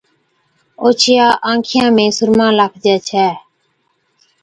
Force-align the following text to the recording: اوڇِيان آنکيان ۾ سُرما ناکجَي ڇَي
اوڇِيان 0.81 1.31
آنکيان 1.49 1.89
۾ 1.97 2.07
سُرما 2.17 2.47
ناکجَي 2.57 2.95
ڇَي 3.07 3.27